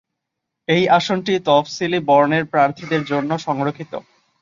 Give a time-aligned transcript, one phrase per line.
[0.67, 3.93] এই আসনটি তফসিলি বর্ণের প্রার্থীদের জন্য সংরক্ষিত।